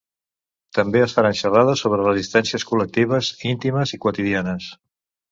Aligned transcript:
També 0.75 1.01
es 1.07 1.11
faran 1.17 1.35
xerrades 1.41 1.83
sobre 1.85 1.99
resistències 2.07 2.65
col·lectives, 2.69 3.29
íntimes 3.51 3.93
i 3.99 3.99
quotidianes. 4.07 4.71